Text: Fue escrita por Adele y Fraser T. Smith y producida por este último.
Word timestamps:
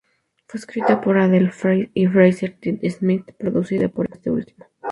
Fue 0.47 0.59
escrita 0.59 0.99
por 0.99 1.19
Adele 1.19 1.51
y 1.93 2.07
Fraser 2.07 2.57
T. 2.59 2.89
Smith 2.89 3.23
y 3.27 3.31
producida 3.33 3.87
por 3.87 4.09
este 4.11 4.31
último. 4.31 4.65